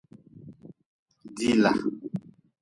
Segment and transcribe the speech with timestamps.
[1.35, 1.71] Dila.